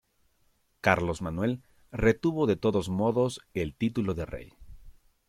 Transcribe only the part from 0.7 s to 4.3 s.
Carlos Manuel retuvo de todos modos el título de